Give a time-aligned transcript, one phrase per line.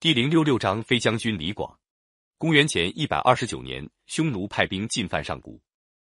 [0.00, 1.78] 第零六六章飞将军李广。
[2.38, 5.60] 公元前一百二十九年，匈奴派兵进犯上古，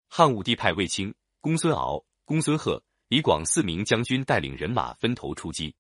[0.09, 5.73] 汉武帝派卫青、公孙敖、公孙贺、李广四名将军带领人马分头出击。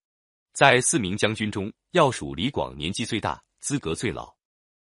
[0.53, 4.33] 在四名将军中，要数李广年纪最大，资格最老。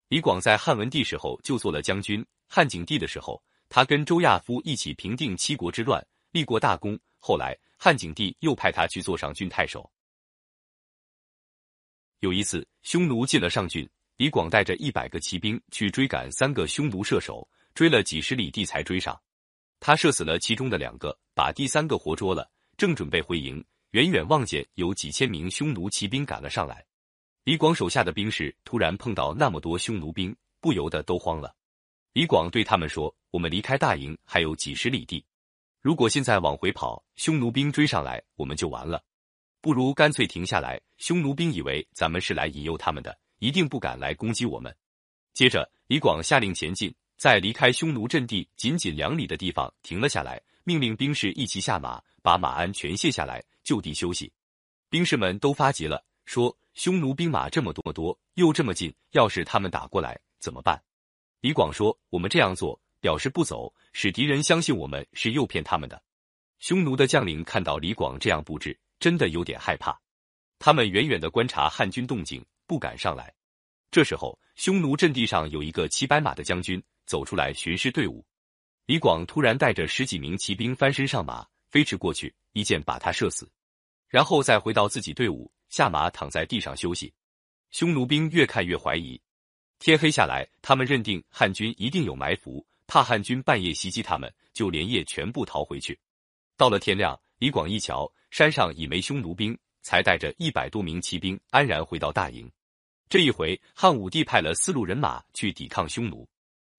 [0.08, 6.98] 李广在汉文帝时候就做了将军，汉景帝的时候，他跟周亚夫一起平定七国之乱，立过大功。
[7.20, 9.88] 后来汉景帝又派他去做上郡太守。
[12.22, 19.20] 有一次，匈奴进了上郡，李广带着一百个骑兵去追赶三个匈奴射手，追了几十里地才追上。
[19.80, 22.48] 他射死了其中的两个，把第三个活捉了。
[22.76, 26.86] 正准备回营，远远望见有几千名匈奴骑兵赶了上来。
[27.42, 31.52] 李广手下的兵士突然碰到那么多匈奴兵，不由得都慌了。
[32.12, 35.24] 李广对他们说：“我们离开大营还有几十里地，
[35.80, 39.02] 如果现在往回跑，匈奴兵追上来，我们就完了。”
[39.62, 40.78] 不如干脆停下来。
[40.98, 44.74] 匈奴兵以为咱们是来引诱他们的，一定不敢来攻击我们。
[45.32, 54.30] 接着，李广下令前进，在离开匈奴阵地仅仅两里的地方停了下来，命令兵士一齐下马，把马鞍全卸下来，就地休息。
[54.90, 60.82] 兵士们都发急了，说：“匈奴兵马这么多，多又这么近，要是他们打过来怎么办？”
[61.40, 66.02] 李广说：“我们这样做，表示不走，使敌人相信我们是诱骗他们的。”
[66.60, 68.78] 匈奴的将领看到李广这样布置。
[69.02, 70.00] 真的有点害怕，
[70.60, 73.34] 他们远远的观察汉军动静，不敢上来。
[73.90, 78.24] 这时候，匈奴阵地上有一个骑白马的将军走出来巡视队伍。
[78.86, 83.50] 李广突然带着十几名骑兵翻身上马，飞驰过去，一箭把他射死，
[84.06, 87.12] 然后再回到自己队伍，下马躺在地上休息。
[87.72, 89.20] 匈奴兵越看越怀疑。
[89.80, 95.98] 天黑下来，他们认定汉军一定有埋伏，怕汉军半夜袭击他们，就连夜全部逃回去。
[96.56, 98.08] 到了天亮，李广一瞧。
[98.32, 102.50] 山上已没匈奴兵，才带着一百多名骑兵安然回到大营。
[103.10, 106.26] 这一回，汉武帝派了四路人马去抵抗匈奴。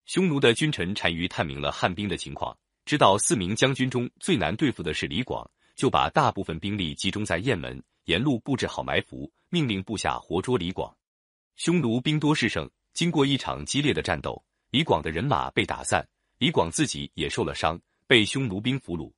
[0.07, 10.91] 匈奴的君臣单于探明了汉兵的情况，知道四名将军中最难对付的是李广，就把大部分兵力集中在雁门，沿路布置好埋伏，命令部下活捉李广。
[11.55, 16.03] 匈奴兵多势胜，经过一场激烈的战斗，李广的人马被打散，
[16.39, 19.13] 李广自己也受了伤，被匈奴兵俘虏。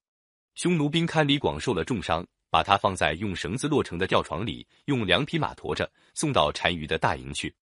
[0.56, 7.54] 匈奴兵看李广受了重伤，把他放在用绳子落成的吊床里，用两匹马驮着送到单于的大营去。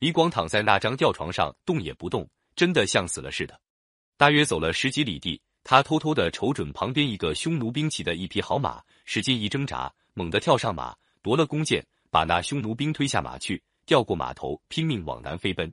[0.00, 3.60] 李广躺在那张吊床上，动也不动，真的像死了似的。
[4.16, 15.72] 大约走了十几里地，他偷偷的瞅准旁边一个匈奴兵骑的一匹好马，使劲一挣扎，猛地跳上马，夺了弓箭，把那匈奴兵推下马去，调过马头，拼命往南飞奔。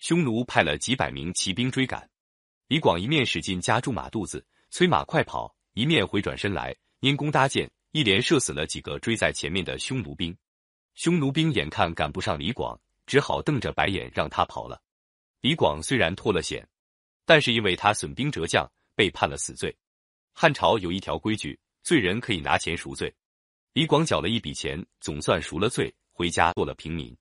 [0.00, 2.10] 匈奴派了几百名骑兵追赶，
[2.66, 5.54] 李广一面使劲夹住马肚子，催马快跑。
[5.74, 10.36] 一面回转身来，拈弓搭箭，一连射死了几个追在前面的匈奴兵。
[10.94, 14.82] 匈奴兵眼看赶不上李广，只好瞪着白眼让他跑了。
[15.40, 16.68] 李广虽然脱了险，
[17.24, 19.74] 但是因为他损兵折将，被判了死罪。
[20.32, 23.14] 汉朝有一条规矩，罪人可以拿钱赎罪。
[23.72, 27.16] 李广缴了一笔钱，总算赎了罪，回家做了平民。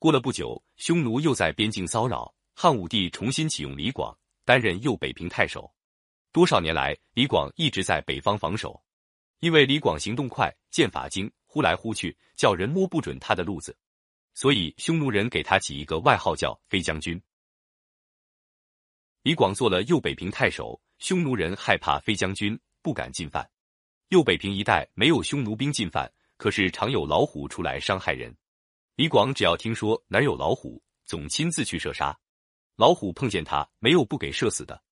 [0.00, 5.72] 过了不久，匈奴又在边境骚扰，汉武帝重新启用李广担任右北平太守。
[6.34, 8.82] 多少年来，李广一直在北方防守，
[9.38, 13.78] 因为李广行动快，剑法精，忽来忽去，叫人摸不准他的路子，
[14.34, 17.22] 所以匈奴人给他起一个外号叫飞将军。
[19.22, 23.48] 李广做了右北平太守，匈奴人害怕飞将军，不敢进犯。
[24.08, 28.36] 右北平一带没有匈奴兵进犯，可是常有老虎出来伤害人。
[28.96, 32.18] 李广只要听说哪有老虎，总亲自去射杀。
[32.74, 34.82] 老虎碰见他，没有不给射死的。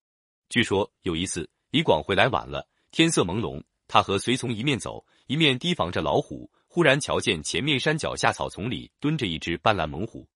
[0.53, 6.53] 据说有一次，李广回来晚了，天色朦胧，他和随从一面走，一面提防着老虎。
[6.69, 10.29] 忽然瞧见前面山脚下草丛里蹲着一只斑斓猛虎，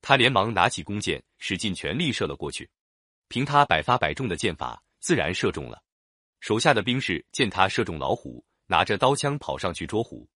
[0.00, 2.70] 他连忙拿起弓箭，使尽全力射了过去。
[3.26, 5.82] 凭他百发百中的箭法，自然射中了。
[6.38, 10.28] 手下的兵士见他射中老虎，拿着刀枪跑上去捉虎。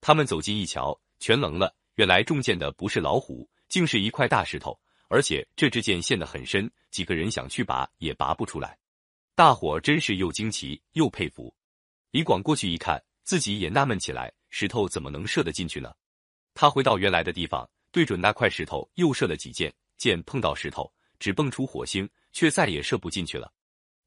[0.00, 1.76] 他们走近一瞧，全愣了。
[1.96, 4.80] 原来中箭的不是老虎，竟是一块大石头。
[5.12, 8.78] 而且这支箭陷得很深，几个人想去拔也拔不出来。
[9.40, 11.50] 大伙真是又惊奇又佩服。
[12.10, 15.90] 李广过去一看，自己也纳闷起来：石头怎么能射得进去呢？
[16.52, 23.50] 他回到原来的地方，对准那块石头又射了几箭，箭碰到石头，只蹦出火星，却再也射不进去了。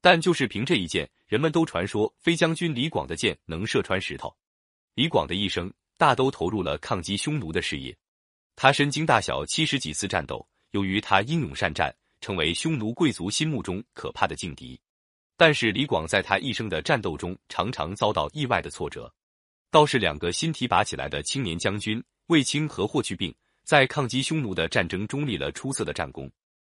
[0.01, 4.31] 但就是凭这一箭，人们都传说飞将军李广的箭能射穿石头。
[4.94, 7.97] 李广的一生大都投入了抗击匈奴的事业，
[8.56, 10.47] 他身经大小七十几次战斗。
[10.74, 11.91] 由于他英勇善战，
[12.21, 14.80] 成为匈奴贵族心目中可怕的劲敌。
[15.35, 19.12] 但是李广在他一生的战斗中，常常遭到意外的挫折。
[19.71, 23.33] 倒是两个新提拔起来的青年将军卫青和霍去病，
[23.65, 26.31] 在抗击匈奴的战争中立了出色的战功。